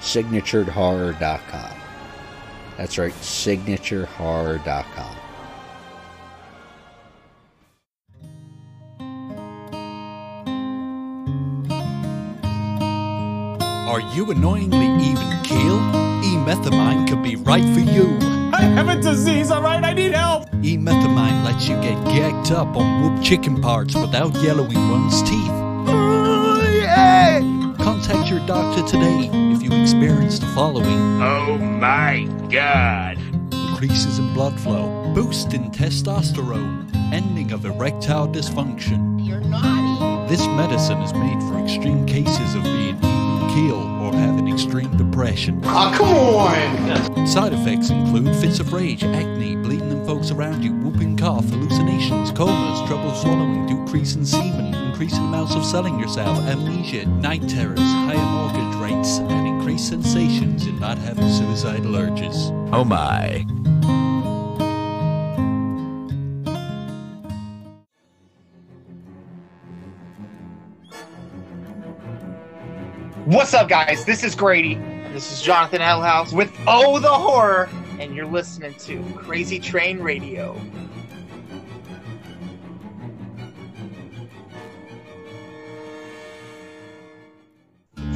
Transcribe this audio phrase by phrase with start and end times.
[0.00, 1.76] Signaturedhorror.com.
[2.76, 5.16] That's right, signaturehorror.com.
[13.88, 15.78] Are you annoyingly even keel?
[16.22, 18.18] E-methamine could be right for you.
[18.52, 19.82] I have a disease, alright?
[19.82, 20.48] I need help!
[20.62, 25.65] E-methamine lets you get gagged up on whoop chicken parts without yellowing one's teeth.
[28.06, 33.18] Contact your doctor today if you experience the following Oh my god!
[33.52, 39.26] increases in blood flow, boost in testosterone, ending of erectile dysfunction.
[39.26, 40.32] You're naughty.
[40.32, 45.60] This medicine is made for extreme cases of being even keel or having extreme depression.
[45.64, 47.26] Oh, come on!
[47.26, 52.30] Side effects include fits of rage, acne, bleeding in folks around you, whooping cough, hallucinations,
[52.30, 58.16] comas, trouble swallowing, decrease in semen, increasing amounts of selling yourself, amnesia, night terrors, higher
[58.16, 62.50] mortgage rates, and increased sensations in not having suicidal urges.
[62.72, 63.44] Oh my.
[73.26, 74.06] What's up, guys?
[74.06, 74.76] This is Grady.
[75.12, 77.68] This is Jonathan Hellhouse with Oh the Horror,
[78.00, 80.58] and you're listening to Crazy Train Radio.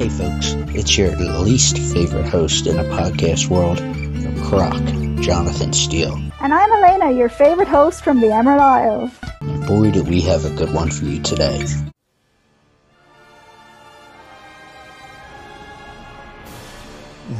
[0.01, 3.77] Hey folks, it's your least favorite host in the podcast world
[4.45, 4.81] Croc,
[5.21, 6.19] Jonathan Steele.
[6.41, 9.11] And I'm Elena, your favorite host from the Emerald Isles.
[9.41, 11.63] And boy, do we have a good one for you today.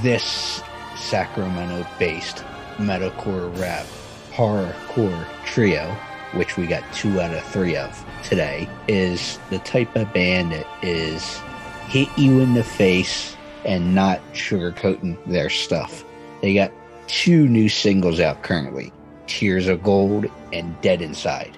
[0.04, 0.62] This
[0.96, 2.44] Sacramento based
[2.78, 3.88] metalcore rap
[4.34, 5.92] horrorcore trio,
[6.34, 10.68] which we got two out of three of today, is the type of band that
[10.84, 11.42] is
[11.88, 13.36] hit you in the face
[13.66, 16.04] and not sugarcoating their stuff.
[16.42, 16.72] They got
[17.07, 18.92] two new singles out currently
[19.28, 21.57] Tears of Gold and Dead Inside.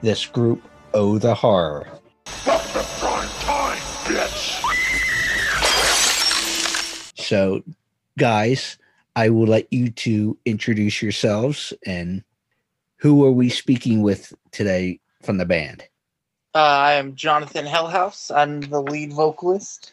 [0.00, 0.62] This group,
[0.94, 1.86] Oh the Horror.
[2.24, 4.60] The prime time, bitch!
[7.16, 7.62] So,
[8.18, 8.78] guys,
[9.14, 12.24] I will let you to introduce yourselves and
[12.96, 15.84] who are we speaking with today from the band?
[16.54, 18.34] Uh, I am Jonathan Hellhouse.
[18.34, 19.92] I'm the lead vocalist.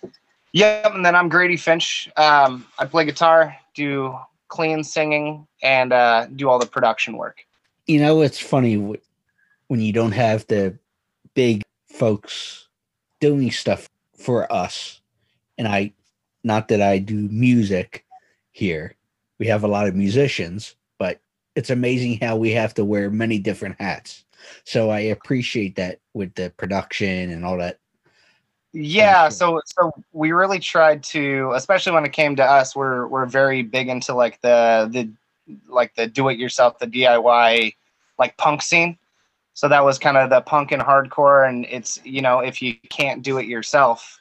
[0.51, 2.09] Yep, and then I'm Grady Finch.
[2.17, 4.17] Um, I play guitar, do
[4.49, 7.45] clean singing, and uh, do all the production work.
[7.87, 8.75] You know, it's funny
[9.67, 10.77] when you don't have the
[11.33, 12.67] big folks
[13.21, 14.99] doing stuff for us.
[15.57, 15.93] And I,
[16.43, 18.05] not that I do music
[18.51, 18.95] here,
[19.37, 21.21] we have a lot of musicians, but
[21.55, 24.25] it's amazing how we have to wear many different hats.
[24.63, 27.79] So I appreciate that with the production and all that.
[28.71, 33.25] Yeah, so so we really tried to, especially when it came to us, we're we're
[33.25, 35.09] very big into like the the
[35.67, 37.75] like the do it yourself, the DIY
[38.19, 38.97] like punk scene.
[39.55, 42.75] So that was kind of the punk and hardcore, and it's you know if you
[42.89, 44.19] can't do it yourself,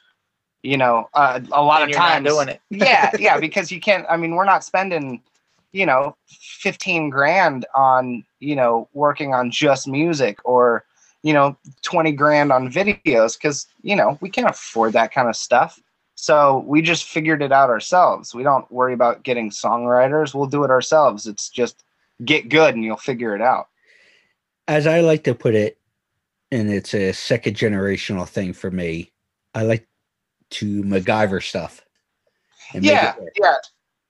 [0.63, 2.59] you know uh, a lot And of you're not times doing it.
[2.71, 4.05] yeah, yeah, because you can't.
[4.09, 5.21] I mean, we're not spending
[5.71, 10.83] you know 15 grand on you know working on just music or
[11.23, 15.35] you know 20 grand on videos because you know we can't afford that kind of
[15.35, 15.79] stuff.
[16.15, 18.35] So we just figured it out ourselves.
[18.35, 20.33] We don't worry about getting songwriters.
[20.33, 21.27] We'll do it ourselves.
[21.27, 21.85] It's just
[22.25, 23.69] get good and you'll figure it out.
[24.67, 25.77] As I like to put it,
[26.51, 29.13] and it's a second generational thing for me,
[29.55, 29.87] I like
[30.51, 31.85] to MacGyver stuff.
[32.73, 33.55] yeah yeah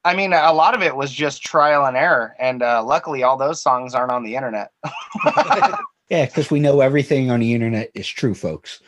[0.05, 3.37] i mean a lot of it was just trial and error and uh, luckily all
[3.37, 4.71] those songs aren't on the internet
[6.09, 8.81] Yeah, because we know everything on the internet is true, folks.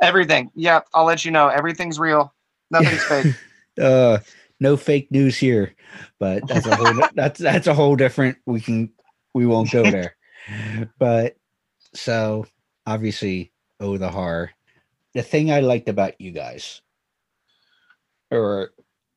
[0.00, 2.32] everything yeah i'll let you know everything's real
[2.70, 3.34] nothing's fake
[3.80, 4.18] Uh,
[4.60, 5.74] no fake news here,
[6.18, 8.36] but that's a whole that's that's a whole different.
[8.44, 8.92] We can
[9.32, 10.14] we won't go there.
[10.98, 11.36] But
[11.94, 12.44] so
[12.86, 13.50] obviously,
[13.80, 14.50] oh the horror.
[15.14, 16.82] The thing I liked about you guys,
[18.30, 18.72] or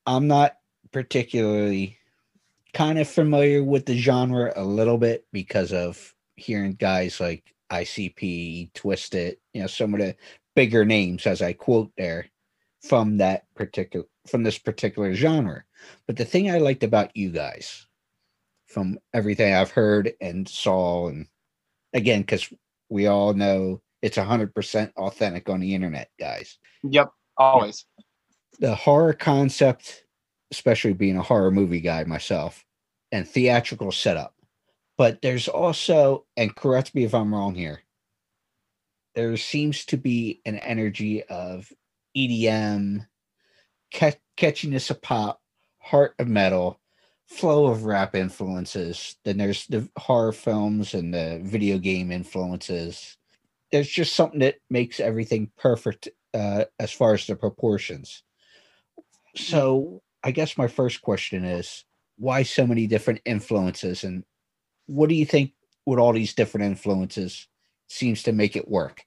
[0.07, 0.55] I'm not
[0.95, 1.97] particularly
[2.73, 8.71] kind of familiar with the genre a little bit because of hearing guys like ICP,
[8.71, 10.15] Twiztid, you know, some of the
[10.55, 12.27] bigger names as I quote there
[12.81, 15.65] from that particular from this particular genre.
[16.07, 17.87] But the thing I liked about you guys
[18.65, 21.27] from everything I've heard and saw and
[21.91, 22.53] again cuz
[22.87, 26.57] we all know it's 100% authentic on the internet, guys.
[26.83, 27.85] yep always
[28.59, 30.04] The horror concept,
[30.51, 32.65] especially being a horror movie guy myself,
[33.11, 34.35] and theatrical setup.
[34.97, 37.81] But there's also, and correct me if I'm wrong here,
[39.15, 41.71] there seems to be an energy of
[42.15, 43.07] EDM,
[43.93, 45.41] ca- catchiness of pop,
[45.79, 46.79] heart of metal,
[47.27, 49.15] flow of rap influences.
[49.23, 53.17] Then there's the horror films and the video game influences.
[53.71, 58.23] There's just something that makes everything perfect uh, as far as the proportions.
[59.35, 61.85] So I guess my first question is
[62.17, 64.23] why so many different influences and
[64.87, 65.53] what do you think
[65.85, 67.47] with all these different influences
[67.87, 69.03] seems to make it work?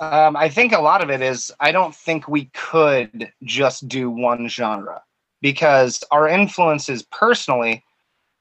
[0.00, 4.10] Um, I think a lot of it is I don't think we could just do
[4.10, 5.02] one genre
[5.42, 7.84] because our influences personally,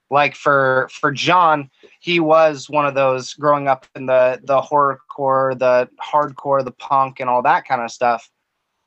[0.10, 1.70] like for for John,
[2.00, 7.20] he was one of those growing up in the the horrorcore, the hardcore, the punk,
[7.20, 8.30] and all that kind of stuff.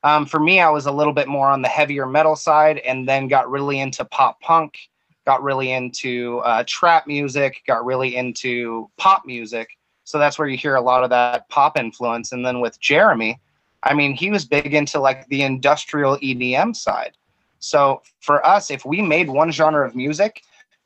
[0.05, 3.09] Um, for me, I was a little bit more on the heavier metal side, and
[3.09, 4.79] then got really into pop punk,
[5.25, 9.79] got really into uh, trap music, got really into pop music.
[10.05, 12.33] So that's where you hear a lot of that pop influence.
[12.33, 13.41] And then with Jeremy,
[13.83, 17.13] I mean, he was big into like the industrial EDM side.
[17.59, 20.43] So for us, if we made one genre of music,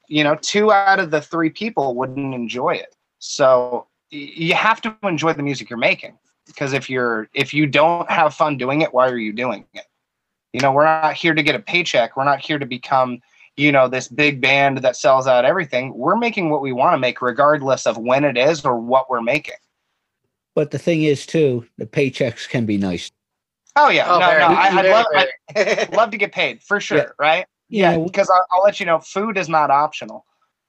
[0.07, 2.95] you know, two out of the three people wouldn't enjoy it.
[3.19, 6.17] So you have to enjoy the music you're making
[6.49, 9.85] because if you're if you don't have fun doing it, why are you doing it?
[10.53, 12.17] You know, we're not here to get a paycheck.
[12.17, 13.21] We're not here to become,
[13.57, 15.95] you know, this big band that sells out everything.
[15.95, 19.21] We're making what we want to make, regardless of when it is or what we're
[19.21, 19.55] making.
[20.55, 23.13] But the thing is, too, the paychecks can be nice.
[23.77, 25.07] Oh yeah, Oh, no, very, no, I, I'd love.
[25.55, 27.05] I'd love to get paid for sure, Yeah.
[27.19, 27.47] right?
[27.69, 30.25] Yeah, Yeah, because I'll, I'll let you know, food is not optional.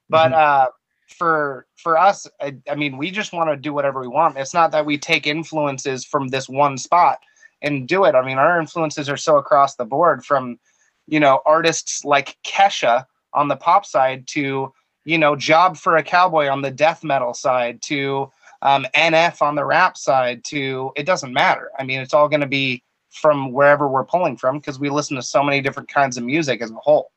[0.09, 0.67] But uh,
[1.09, 4.37] for for us, I, I mean, we just want to do whatever we want.
[4.37, 7.19] It's not that we take influences from this one spot
[7.61, 8.15] and do it.
[8.15, 10.59] I mean, our influences are so across the board from,
[11.07, 14.73] you know, artists like Kesha on the pop side to,
[15.05, 19.55] you know, Job for a Cowboy on the death metal side to um, NF on
[19.55, 21.71] the rap side to it doesn't matter.
[21.77, 25.15] I mean, it's all going to be from wherever we're pulling from because we listen
[25.15, 27.11] to so many different kinds of music as a whole.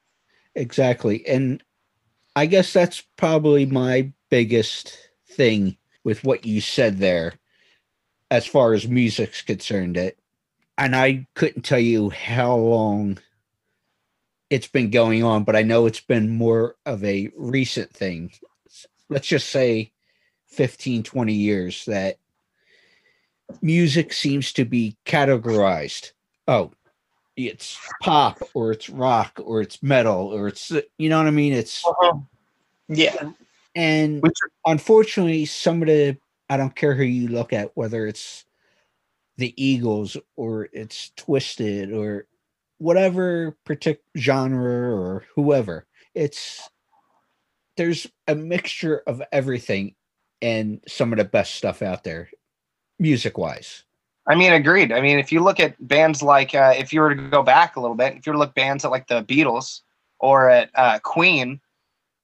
[0.55, 1.27] Exactly.
[1.27, 1.63] And
[2.35, 4.99] I guess that's probably my biggest
[5.29, 7.35] thing with what you said there
[8.31, 10.19] as far as music's concerned it
[10.79, 13.19] and I couldn't tell you how long
[14.51, 18.33] it's been going on, but I know it's been more of a recent thing.
[19.09, 19.93] Let's just say
[20.49, 22.19] 15, 20 years that
[23.61, 26.13] music seems to be categorized.
[26.49, 26.73] Oh,
[27.37, 31.53] it's pop or it's rock or it's metal or it's you know what I mean?
[31.53, 32.19] It's uh-huh.
[32.89, 33.31] Yeah.
[33.75, 34.23] and
[34.67, 36.17] unfortunately some of the
[36.51, 38.45] I don't care who you look at, whether it's
[39.39, 42.27] the Eagles or it's Twiztid or
[42.79, 45.87] whatever particular genre or whoever.
[46.15, 46.69] It's
[47.77, 49.95] there's a mixture of everything
[50.43, 52.29] and some of the best stuff out there,
[52.99, 53.85] music wise.
[54.27, 54.93] I mean, agreed.
[54.93, 57.75] I mean, if you look at bands like, uh, if you were to go back
[57.75, 59.81] a little bit, if you were to look bands at like the Beatles
[60.21, 61.61] or at uh, Queen,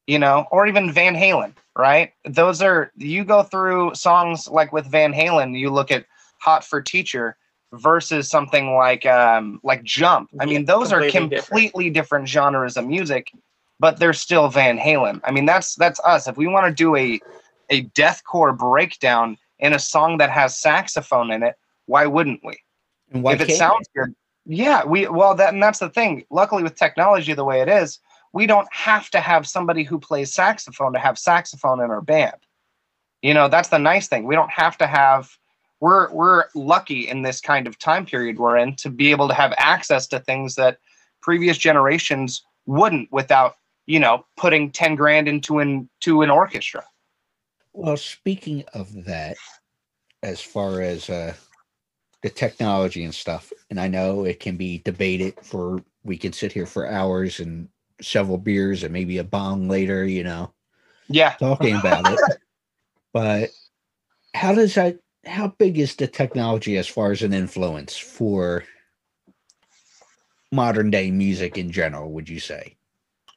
[0.07, 2.13] you know, or even Van Halen, right?
[2.25, 6.07] Those are, you go through songs like with Van Halen, you look at
[6.39, 7.37] Hot for Teacher
[7.73, 10.31] versus something like, um, like Jump.
[10.41, 11.47] I mean, those are completely different.
[11.49, 13.33] completely different genres of music,
[13.81, 15.21] but they're still Van Halen.
[15.25, 16.29] I mean, that's, that's us.
[16.29, 17.21] If we want to do a,
[17.71, 21.57] a deathcore breakdown in a song that has saxophone in it,
[21.89, 22.57] why wouldn't we?
[23.11, 24.15] And why if it sounds good,
[24.47, 26.25] yeah, we well that and that's the thing.
[26.31, 27.99] Luckily, with technology the way it is,
[28.33, 32.37] we don't have to have somebody who plays saxophone to have saxophone in our band.
[33.23, 34.25] You know, that's the nice thing.
[34.25, 35.31] We don't have to have.
[35.81, 39.35] We're we're lucky in this kind of time period we're in to be able to
[39.35, 40.79] have access to things that
[41.23, 46.85] previous generations wouldn't without you know putting ten grand into an to an orchestra.
[47.73, 49.37] Well, speaking of that,
[50.23, 51.35] as far as uh,
[52.23, 56.53] the technology and stuff, and I know it can be debated for we can sit
[56.53, 57.69] here for hours and
[58.01, 60.53] several beers and maybe a bong later, you know,
[61.09, 62.21] Yeah, talking about it.
[63.13, 63.51] But
[64.35, 65.01] how does that?
[65.27, 68.65] How big is the technology as far as an influence for
[70.53, 72.13] modern day music in general?
[72.13, 72.77] Would you say?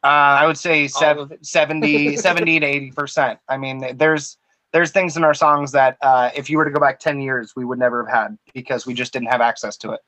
[0.03, 1.45] Uh, I would say sev- All of it.
[1.45, 3.37] 70, 70 to 80%.
[3.47, 4.37] I mean, there's
[4.71, 7.55] there's things in our songs that uh, if you were to go back 10 years,
[7.55, 10.01] we would never have had because we just didn't have access to it.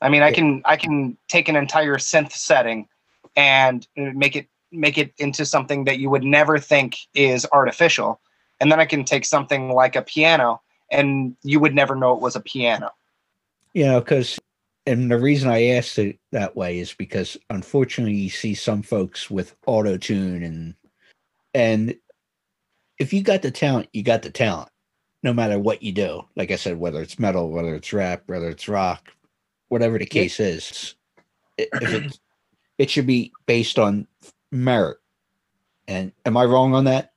[0.00, 2.86] I mean, I can I can take an entire synth setting
[3.34, 8.20] and make it make it into something that you would never think is artificial.
[8.60, 12.20] And then I can take something like a piano and you would never know it
[12.20, 12.90] was a piano.
[13.72, 14.38] You know, because
[14.86, 19.30] and the reason I asked it that way is because unfortunately you see some folks
[19.30, 20.74] with auto tune and
[21.54, 21.96] and
[22.98, 24.70] if you got the talent, you got the talent,
[25.22, 26.22] no matter what you do.
[26.36, 29.12] Like I said, whether it's metal, whether it's rap, whether it's rock,
[29.68, 30.96] whatever the case is,
[31.60, 32.18] i- if it
[32.78, 34.06] it should be based on
[34.52, 34.98] merit.
[35.88, 37.12] And am I wrong on that?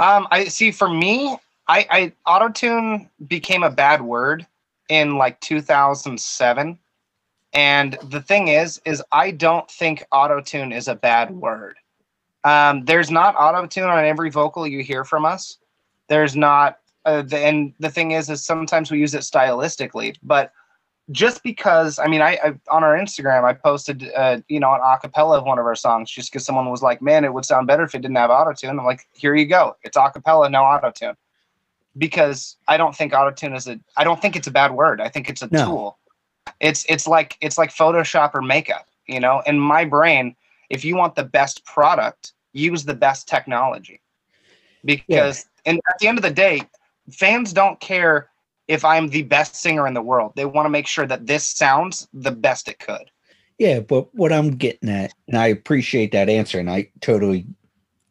[0.00, 0.72] Um, I see.
[0.72, 1.38] For me,
[1.68, 4.46] I, I autotune became a bad word
[4.90, 6.78] in like 2007,
[7.54, 11.76] and the thing is, is I don't think autotune is a bad word.
[12.46, 15.58] Um, there's not auto tune on every vocal you hear from us.
[16.08, 20.52] There's not, uh, the, and the thing is, is sometimes we use it stylistically, but
[21.10, 24.80] just because I mean, I, I on our Instagram I posted uh, you know an
[24.80, 27.66] acapella of one of our songs just because someone was like, "Man, it would sound
[27.68, 28.78] better if it didn't have auto tune.
[28.78, 31.16] I'm like, "Here you go, it's acapella, no auto tune.
[31.98, 35.00] because I don't think auto tune is a I don't think it's a bad word.
[35.00, 35.64] I think it's a No.
[35.64, 35.98] tool.
[36.60, 39.42] It's it's like it's like Photoshop or makeup, you know.
[39.46, 40.34] In my brain,
[40.70, 44.00] if you want the best product, use the best technology,
[44.84, 46.62] because and at the end of the day,
[47.10, 48.30] fans don't care
[48.68, 50.32] if I'm the best singer in the world.
[50.34, 53.10] They want to make sure that this sounds the best it could.
[53.58, 57.46] Yeah, but what I'm getting at, and I appreciate that answer, and I totally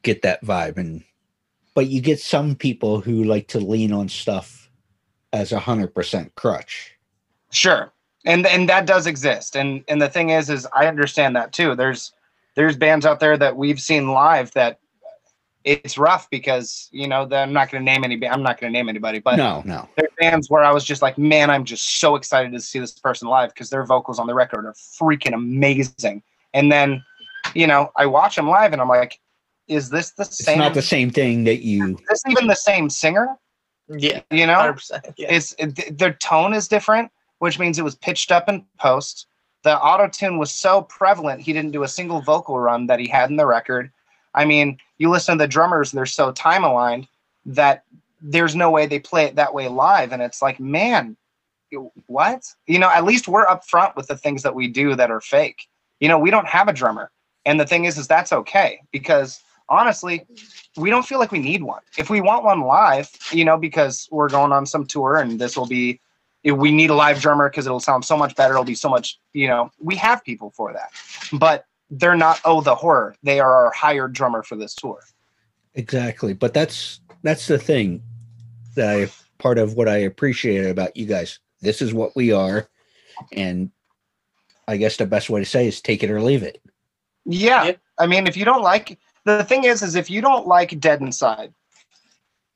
[0.02, 0.78] get that vibe.
[0.78, 1.04] And
[1.74, 4.70] but you get some people who like to lean on stuff
[5.34, 6.94] as a hundred percent crutch.
[7.52, 7.92] Sure.
[8.26, 9.56] and and that does exist.
[9.56, 11.76] And and the thing is, is I understand that too.
[11.76, 12.12] There's
[12.56, 14.80] there's bands out there that we've seen live that
[15.64, 18.16] it's rough because you know that I'm not going to name any.
[18.28, 19.90] I'm not going to name anybody, but no, no.
[19.98, 22.92] There's bands where I was just like, man, I'm just so excited to see this
[22.92, 26.22] person live because their vocals on the record are freaking amazing.
[26.54, 27.04] And then,
[27.56, 29.20] you know, I watch them live and I'm like,
[29.68, 30.60] is this the It's same?
[30.60, 31.96] not the same thing that you.
[31.98, 33.36] Is this even the same singer?
[33.90, 35.32] Yeah, You know, 100%, yeah.
[35.34, 39.28] it's it, their tone is different, which means it was pitched up in post.
[39.66, 43.08] The auto tune was so prevalent, he didn't do a single vocal run that he
[43.08, 43.92] had in the record.
[44.36, 47.08] I mean, you listen to the drummers; they're so time aligned
[47.48, 47.84] that
[48.22, 51.18] there's no way they play it that way live, and it's like, man,
[52.06, 52.44] what?
[52.68, 55.68] You know, at least we're upfront with the things that we do that are fake.
[56.00, 57.10] You know, we don't have a drummer,
[57.44, 60.28] and the thing is, is that's okay because honestly,
[60.78, 61.82] we don't feel like we need one.
[61.98, 65.58] If we want one live, you know, because we're going on some tour and this
[65.58, 66.00] will be,
[66.46, 68.54] if we need a live drummer because it'll sound so much better.
[68.54, 70.92] It'll be so much, you know, we have people for that,
[71.34, 72.40] but they're not.
[72.46, 73.16] Oh, the horror.
[73.24, 75.02] They are our hired drummer for this tour.
[75.74, 76.34] Exactly.
[76.34, 78.04] But that's that's the thing
[78.76, 79.10] that I
[79.40, 81.40] part of what I appreciate about you guys.
[81.62, 82.70] This is what we are.
[83.34, 83.72] And
[84.68, 86.62] I guess the best way to say is take it or leave it.
[87.26, 87.72] Yeah.
[87.98, 91.02] I mean, if you don't like the thing is, is if you don't like Dead
[91.02, 91.54] Inside,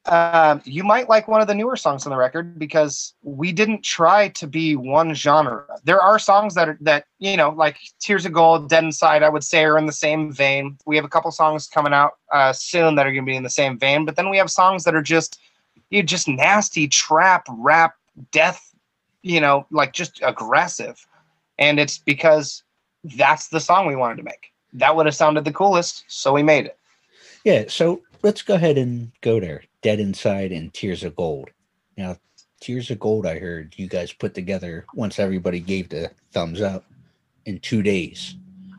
[0.10, 3.84] um, you might like one of the newer songs on the record because we didn't
[3.84, 5.66] try to be one genre.
[5.84, 9.30] There are songs that are that you know, like Tears of Gold, Dead Inside, I
[9.30, 10.78] would say are in the same vein.
[10.88, 13.44] We have a couple songs coming out uh, soon that are going to be in
[13.44, 15.40] the same vein, but then we have songs that are just
[15.92, 17.94] you just nasty trap rap
[18.32, 18.74] death,
[19.22, 21.06] you know, like just aggressive,
[21.60, 22.64] and it's because
[23.04, 24.52] that's the song we wanted to make.
[24.74, 26.78] That would have sounded the coolest, so we made it.
[27.44, 29.64] Yeah, so let's go ahead and go there.
[29.82, 31.50] Dead Inside and Tears of Gold.
[31.98, 32.18] Now,
[32.60, 36.86] Tears of Gold, I heard you guys put together once everybody gave the thumbs up
[37.46, 38.36] in two days.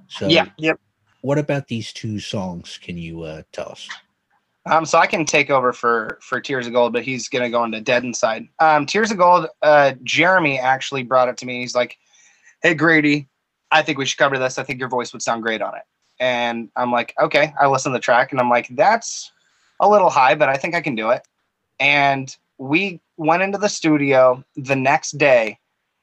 [0.08, 0.78] So, yeah, yep.
[1.22, 2.78] what about these two songs?
[2.82, 3.88] Can you uh, tell us?
[4.66, 7.64] Um, so I can take over for for Tears of Gold, but he's gonna go
[7.64, 8.46] into Dead Inside.
[8.58, 9.46] Um, Tears of Gold.
[9.62, 11.60] Uh, Jeremy actually brought it to me.
[11.60, 11.96] He's like,
[12.62, 13.28] "Hey Grady,
[13.70, 14.58] I think we should cover this.
[14.58, 15.82] I think your voice would sound great on it."
[16.18, 19.32] And I'm like, "Okay." I listen to the track, and I'm like, "That's
[19.80, 21.26] a little high, but I think I can do it."
[21.80, 25.58] And we went into the studio the next day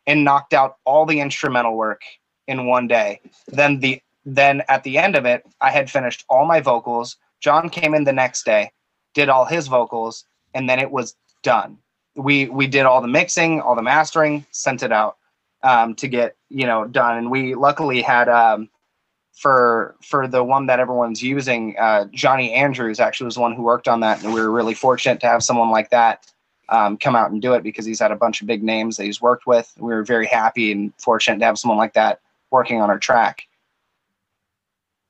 [0.06, 2.02] and knocked out all the instrumental work
[2.48, 3.20] in one day.
[3.48, 7.16] Then the then at the end of it, I had finished all my vocals.
[7.40, 8.72] John came in the next day,
[9.14, 11.78] did all his vocals, and then it was done.
[12.16, 15.18] We we did all the mixing, all the mastering, sent it out
[15.64, 17.18] um, to get you know done.
[17.18, 18.70] And we luckily had um,
[19.38, 23.62] for for the one that everyone's using, uh, Johnny Andrews actually was the one who
[23.62, 26.26] worked on that, and we were really fortunate to have someone like that
[26.70, 29.04] um, come out and do it because he's had a bunch of big names that
[29.04, 29.72] he's worked with.
[29.78, 32.20] We were very happy and fortunate to have someone like that
[32.50, 33.44] working on our track.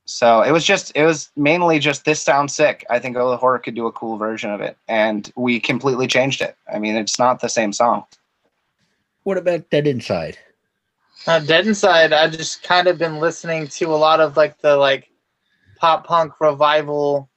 [0.03, 2.85] So it was just, it was mainly just this sounds sick.
[2.89, 6.41] I think the Horror could do a cool version of it, and we completely changed
[6.41, 6.57] it.
[6.71, 8.05] I mean, it's not the same song.
[9.23, 10.37] What about Dead Inside?
[11.27, 14.77] Uh, Dead Inside, I just kind of been listening to a lot of like the
[14.77, 15.09] like
[15.75, 17.29] pop punk revival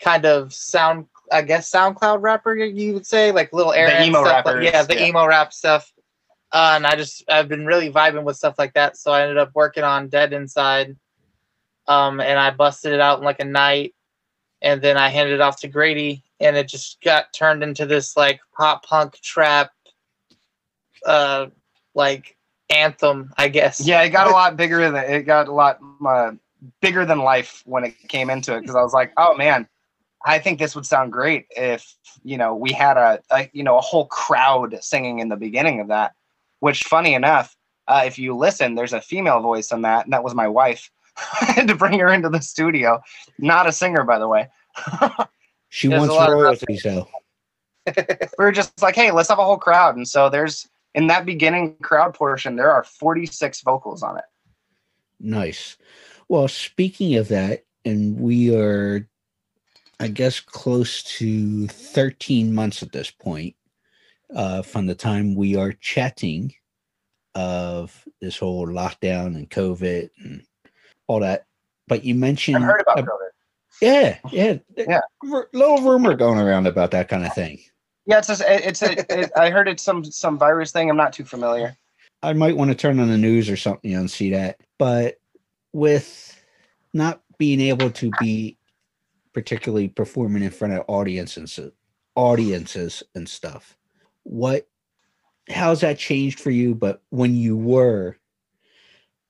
[0.00, 4.46] kind of sound, I guess SoundCloud rapper you would say, like Lil Aaron emo stuff.
[4.46, 5.06] like- yeah, the yeah.
[5.06, 5.92] emo rap stuff.
[6.50, 9.38] Uh, and I just I've been really vibing with stuff like that, so I ended
[9.38, 10.96] up working on Dead Inside.
[11.88, 13.94] Um, and I busted it out in like a night,
[14.60, 18.16] and then I handed it off to Grady, and it just got turned into this
[18.16, 19.70] like pop punk trap,
[21.04, 21.46] uh,
[21.94, 22.35] like
[22.70, 23.80] anthem, I guess.
[23.80, 26.32] Yeah, it got a lot bigger than it got a lot uh,
[26.80, 29.68] bigger than life when it came into it because I was like, oh man,
[30.24, 33.78] I think this would sound great if you know we had a, a you know
[33.78, 36.12] a whole crowd singing in the beginning of that.
[36.60, 37.54] Which, funny enough,
[37.86, 40.90] uh, if you listen, there's a female voice on that, and that was my wife.
[41.40, 43.00] I had to bring her into the studio.
[43.38, 44.48] Not a singer, by the way.
[45.68, 47.08] She There's wants lot of royalties, though.
[47.86, 49.96] we were just like, hey, let's have a whole crowd.
[49.96, 54.24] And so there's in that beginning crowd portion, there are 46 vocals on it.
[55.20, 55.76] Nice.
[56.28, 59.06] Well, speaking of that, and we are,
[60.00, 63.54] I guess, close to 13 months at this point
[64.34, 66.52] uh, from the time we are chatting
[67.34, 70.42] of this whole lockdown and COVID and
[71.06, 71.44] all that.
[71.86, 73.28] But you mentioned, I've heard about uh, COVID.
[73.82, 75.00] yeah, yeah, Yeah.
[75.30, 77.60] r- little rumor going around about that kind of thing.
[78.06, 80.88] Yeah, it's a, it's a, it, I heard it's some some virus thing.
[80.88, 81.76] I'm not too familiar.
[82.22, 84.60] I might want to turn on the news or something and see that.
[84.78, 85.16] But
[85.72, 86.34] with
[86.94, 88.56] not being able to be
[89.32, 91.60] particularly performing in front of audiences,
[92.14, 93.76] audiences and stuff,
[94.22, 94.66] what
[95.50, 96.74] how's that changed for you?
[96.74, 98.16] But when you were,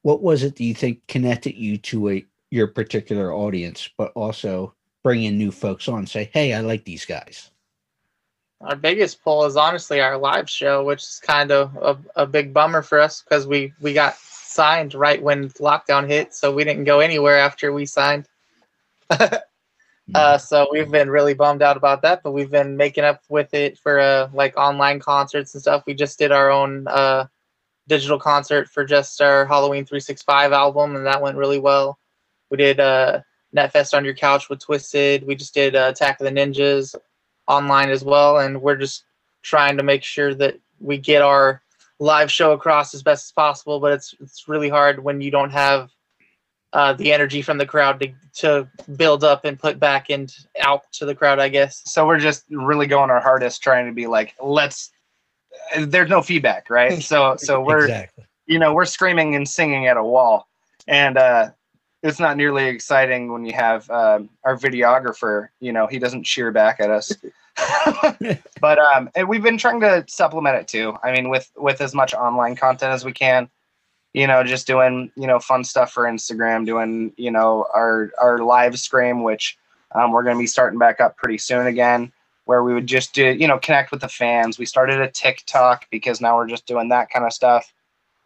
[0.03, 4.75] what was it that you think connected you to a your particular audience, but also
[5.03, 6.07] bringing new folks on?
[6.07, 7.51] Say, hey, I like these guys.
[8.61, 12.55] Our biggest pull is honestly our live show, which is kind of a, a big
[12.55, 16.85] bummer for us because we we got signed right when lockdown hit, so we didn't
[16.85, 18.27] go anywhere after we signed.
[20.15, 23.53] uh, so we've been really bummed out about that, but we've been making up with
[23.53, 25.85] it for uh, like online concerts and stuff.
[25.87, 27.27] We just did our own uh,
[27.89, 31.99] digital concert for just our Halloween 365 album, and that went really well.
[32.51, 33.21] We did uh,
[33.55, 35.27] NetFest on your couch with Twiztid.
[35.27, 36.95] We just did uh, Attack of the Ninjas
[37.49, 39.05] online as well, and we're just
[39.43, 41.63] trying to make sure that we get our
[41.99, 43.81] live show across as best as possible.
[43.81, 45.91] But it's it's really hard when you don't have
[46.73, 50.83] uh, the energy from the crowd to to build up and put back and out
[50.93, 51.39] to the crowd.
[51.39, 51.83] I guess.
[51.87, 54.91] So we're just really going our hardest trying to be like, let's.
[55.79, 57.03] There's no feedback, right?
[57.03, 58.25] So so we're Exactly.
[58.47, 60.49] you know we're screaming and singing at a wall,
[60.87, 61.51] and uh,
[62.07, 65.49] it's not nearly exciting when you have um, our videographer.
[65.61, 67.13] You know he doesn't cheer back at us.
[68.61, 70.97] but um, we've been trying to supplement it too.
[71.03, 73.49] I mean, with with as much online content as we can.
[74.13, 78.39] You know, just doing you know fun stuff for Instagram, doing you know our our
[78.39, 79.59] live stream, which
[79.95, 82.13] um, we're going to be starting back up pretty soon again,
[82.45, 84.59] where we would just do you know connect with the fans.
[84.59, 87.73] We started a TikTok because now we're just doing that kind of stuff,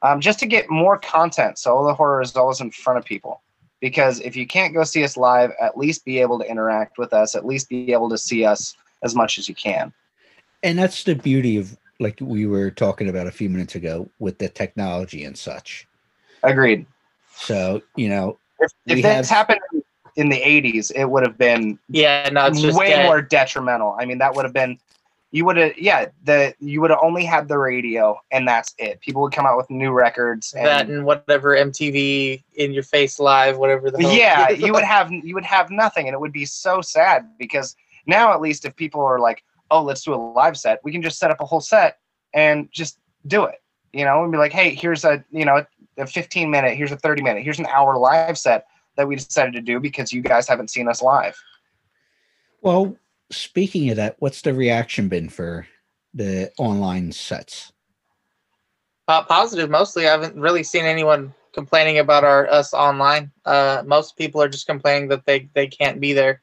[0.03, 1.59] um, just to get more content.
[1.59, 3.43] So all the horror is always in front of people.
[3.81, 7.13] Because if you can't go see us live, at least be able to interact with
[7.15, 7.35] us.
[7.35, 9.93] At least be able to see us as much as you can.
[10.63, 14.39] And that's the beauty of like we were talking about a few minutes ago with
[14.39, 15.87] the technology and such.
[16.43, 16.87] Agreed.
[17.35, 19.61] So, you know, If, if We this have- happened
[20.17, 23.07] in the 80s, it would have been Yeah, no, it's way dead.
[23.07, 23.97] more detrimental.
[23.99, 24.79] I mean, that would have been
[25.33, 29.01] you would have yeah, the you would have only had the radio and that's it.
[29.01, 33.21] People would come out with new records and that and whatever MTV in your face
[33.21, 34.13] live, whatever the hell.
[34.13, 37.77] yeah, you would have you would have nothing and it would be so sad because
[38.07, 41.03] now at least if people are like, "Oh, let's do a live set." We can
[41.03, 41.99] just set up a whole set
[42.35, 43.63] and just do it.
[43.93, 45.65] You know, and be like, "Hey, here's a, you know,
[45.97, 48.67] a 15 minute, here's a 30 minute, here's an hour live set
[48.97, 51.37] that we decided to do because you guys haven't seen us live."
[52.63, 52.97] well,
[53.31, 55.67] speaking of that, what's the reaction been for
[56.15, 57.73] the online sets?
[59.09, 60.07] Uh, positive mostly.
[60.07, 63.31] I haven't really seen anyone complaining about our us online.
[63.45, 66.43] Uh, most people are just complaining that they they can't be there.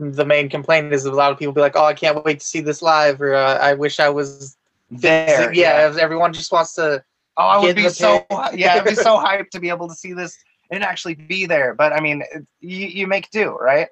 [0.00, 2.46] The main complaint is a lot of people be like, "Oh, I can't wait to
[2.46, 4.56] see this live," or uh, "I wish I was
[4.90, 7.02] There, Yeah, everyone just wants to.
[7.36, 10.12] Oh, I would be so yeah, I'd be so hyped to be able to see
[10.12, 10.36] this
[10.70, 11.74] and actually be there.
[11.74, 13.88] But I mean, it- you you make do, right?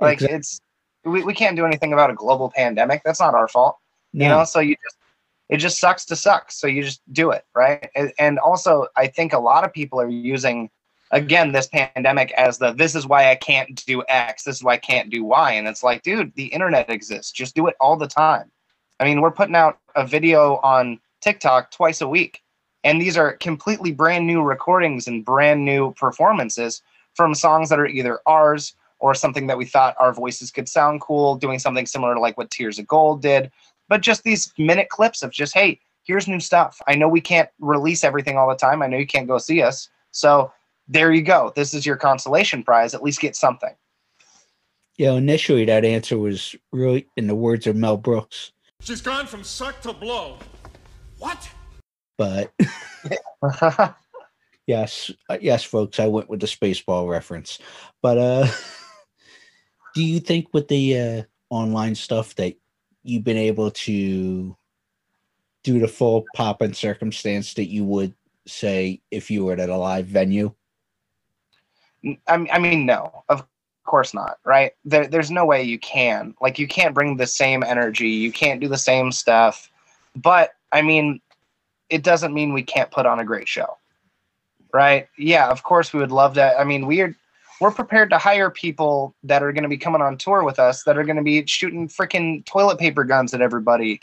[0.00, 0.60] Like Exact- it's
[1.04, 3.02] we, we can't do anything about a global pandemic.
[3.04, 3.78] That's not our fault,
[4.12, 4.44] you know.
[4.44, 4.96] So you just
[5.48, 6.50] it just sucks to suck.
[6.50, 7.90] So you just do it, right?
[7.94, 10.70] And, and also, I think a lot of people are using
[11.10, 14.74] again this pandemic as the this is why I can't do X, this is why
[14.74, 17.32] I can't do Y, and it's like, dude, the internet exists.
[17.32, 18.50] Just do it all the time.
[19.00, 22.40] I mean, we're putting out a video on TikTok twice a week.
[22.84, 26.82] And these are completely brand new recordings and brand new performances
[27.14, 30.98] from songs that are either ours or something that we thought our voices could sound
[31.02, 33.52] cool, doing something similar to like what Tears of Gold did.
[33.86, 36.80] But just these minute clips of just, hey, here's new stuff.
[36.88, 38.80] I know we can't release everything all the time.
[38.80, 39.90] I know you can't go see us.
[40.10, 40.50] So
[40.88, 41.52] there you go.
[41.54, 42.94] This is your consolation prize.
[42.94, 43.74] At least get something.
[44.96, 49.26] You know, initially that answer was really in the words of Mel Brooks, She's gone
[49.26, 50.38] from suck to blow.
[51.18, 51.50] What?
[52.16, 52.54] but
[54.66, 57.58] yes, uh, yes, folks, I went with the Spaceball reference.
[58.00, 58.46] But uh
[59.94, 62.56] do you think with the uh online stuff that
[63.02, 64.56] you've been able to
[65.62, 68.14] do the full pop and circumstance that you would
[68.46, 70.52] say if you were at a live venue?
[72.26, 73.46] I mean, no, of
[73.84, 74.72] course not, right?
[74.84, 76.34] There, there's no way you can.
[76.40, 78.08] Like, you can't bring the same energy.
[78.10, 79.70] You can't do the same stuff.
[80.14, 81.20] But I mean,
[81.88, 83.78] it doesn't mean we can't put on a great show,
[84.72, 85.08] right?
[85.16, 86.58] Yeah, of course we would love that.
[86.58, 87.16] I mean, we're
[87.64, 90.84] we're prepared to hire people that are going to be coming on tour with us
[90.84, 93.98] that are going to be shooting freaking toilet paper guns at everybody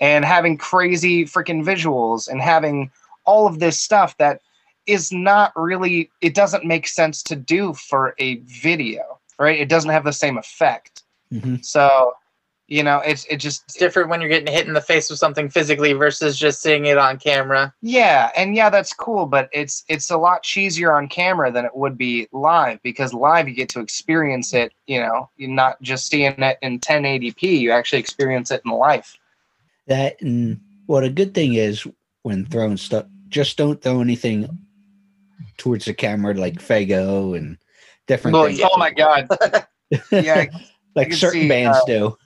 [0.00, 2.90] and having crazy freaking visuals and having
[3.24, 4.42] all of this stuff that
[4.84, 9.90] is not really it doesn't make sense to do for a video right it doesn't
[9.90, 11.02] have the same effect
[11.32, 11.64] Mhm.
[11.64, 12.12] so
[12.68, 15.18] you know it's it just It's different when you're getting hit in the face with
[15.18, 17.72] something physically versus just seeing it on camera.
[17.82, 21.76] yeah and yeah that's cool but it's it's a lot cheesier on camera than it
[21.76, 26.08] would be live because live you get to experience it you know you're not just
[26.08, 29.16] seeing it in 1080p you actually experience it in life
[29.86, 31.86] That and what a good thing is
[32.22, 34.48] when throwing stuff, just don't throw anything
[35.58, 37.56] towards the camera like Fago and
[38.08, 38.60] different Well, things.
[38.62, 39.28] Oh my god.
[40.10, 40.46] Yeah.
[40.96, 42.18] Like certain see, bands uh, do.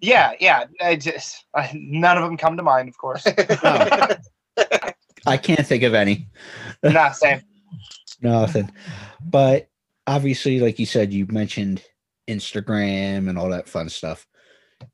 [0.00, 0.64] Yeah, yeah.
[0.80, 3.26] I just I, none of them come to mind, of course.
[5.26, 6.28] I can't think of any.
[6.82, 7.42] nah, same.
[8.22, 8.70] Nothing.
[9.24, 9.68] But
[10.06, 11.82] obviously, like you said, you mentioned
[12.28, 14.26] Instagram and all that fun stuff.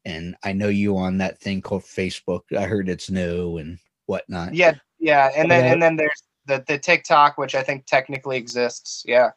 [0.04, 2.42] And I know you on that thing called Facebook.
[2.56, 4.54] I heard it's new and whatnot.
[4.54, 5.30] Yeah, yeah.
[5.36, 5.72] And then Yeah.
[5.72, 9.04] and then there's the the TikTok, which I think technically exists.
[9.06, 9.30] Yeah.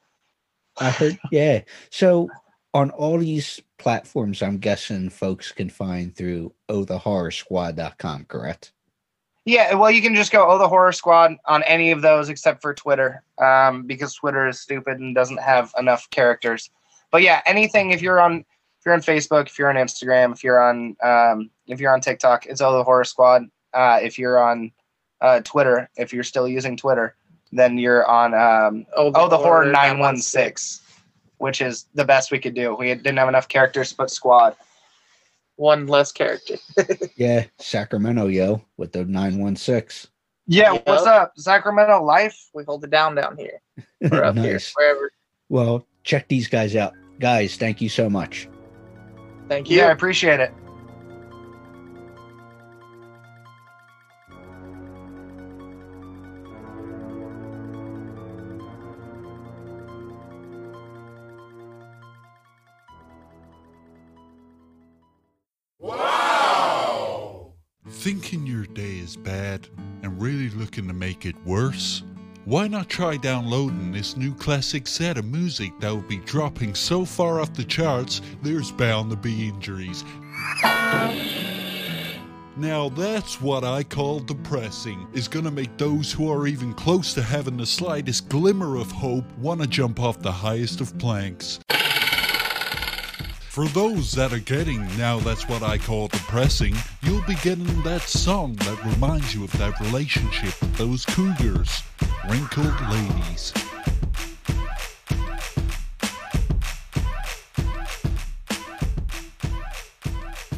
[0.79, 1.61] I heard, yeah.
[1.91, 2.29] So
[2.73, 8.71] on all these platforms, I'm guessing folks can find through ohthehorrorsquad.com, correct?
[9.45, 12.61] Yeah, well, you can just go, oh, the horror squad on any of those except
[12.61, 16.69] for Twitter, um, because Twitter is stupid and doesn't have enough characters.
[17.11, 18.45] But yeah, anything if you're on
[18.79, 22.01] if you're on Facebook, if you're on Instagram, if you're on um, if you're on
[22.01, 23.45] TikTok, it's oh the horror squad.
[23.73, 24.71] Uh, if you're on
[25.21, 27.15] uh, Twitter, if you're still using Twitter,
[27.51, 30.81] then you're on um, Oh, oh the the, horror Horror nine one six,
[31.39, 32.75] which is the best we could do.
[32.75, 34.55] We didn't have enough characters to put squad.
[35.55, 36.55] One less character.
[37.17, 40.09] Yeah, Sacramento, yo, with the 916.
[40.47, 40.87] Yeah, Yep.
[40.87, 42.37] what's up, Sacramento life?
[42.53, 43.59] We hold it down down here.
[44.11, 44.71] Or up here, nice.
[44.75, 45.11] wherever.
[45.49, 46.93] Well, check these guys out.
[47.19, 48.47] Guys, thank you so much.
[49.49, 49.77] Thank you.
[49.77, 50.53] Yeah, I appreciate it.
[67.99, 69.67] Thinking your day is bad
[70.03, 72.03] and really looking to make it worse?
[72.45, 77.03] Why not try downloading this new classic set of music that will be dropping so
[77.03, 80.05] far off the charts there's bound to be injuries?
[82.55, 85.05] Now that's what I call depressing.
[85.11, 89.25] Is gonna make those who are even close to having the slightest glimmer of hope
[89.37, 91.59] wanna jump off the highest of planks.
[93.59, 98.03] For those that are getting now that's what I call depressing, you'll be getting that
[98.03, 101.83] song that reminds you of that relationship with those cougars,
[102.29, 103.51] wrinkled ladies.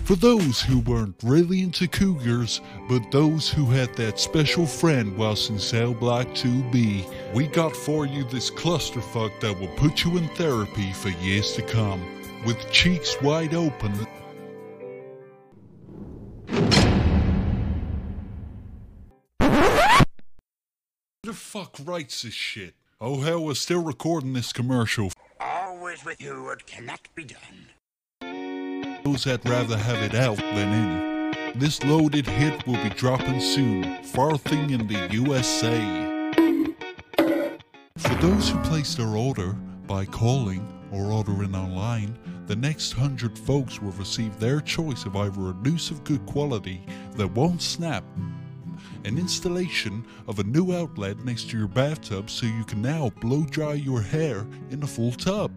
[0.03, 5.49] For those who weren't really into cougars, but those who had that special friend whilst
[5.49, 10.27] in cell block 2B, we got for you this clusterfuck that will put you in
[10.35, 12.20] therapy for years to come.
[12.43, 13.93] With cheeks wide open,
[21.23, 22.73] Who the fuck writes this shit?
[22.99, 25.11] Oh hell, we're still recording this commercial.
[25.39, 29.01] Always with you, it cannot be done.
[29.03, 31.59] Those that rather have it out than in.
[31.59, 35.79] This loaded hit will be dropping soon, farthing in the USA.
[37.97, 39.53] For those who place their order
[39.85, 45.49] by calling or ordering online, the next hundred folks will receive their choice of either
[45.49, 48.03] a noose of good quality that won't snap,
[49.05, 53.43] an installation of a new outlet next to your bathtub so you can now blow
[53.43, 55.51] dry your hair in a full tub.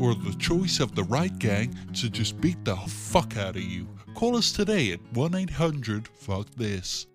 [0.00, 3.86] or the choice of the right gang to just beat the fuck out of you.
[4.14, 7.06] Call us today at 1 800 Fuck This.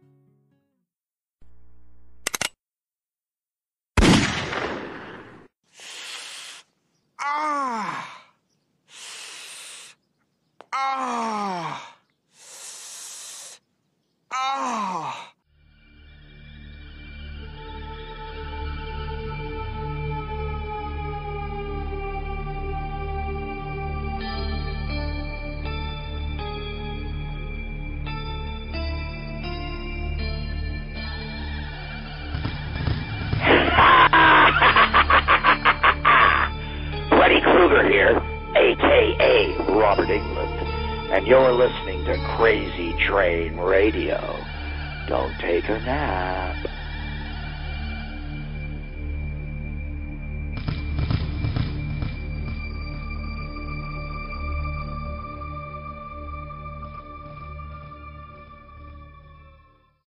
[42.99, 44.38] Train Radio.
[45.08, 46.14] Don't take a nap.